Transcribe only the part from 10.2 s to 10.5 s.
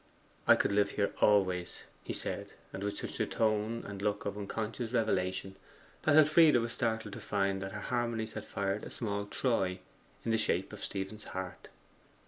in the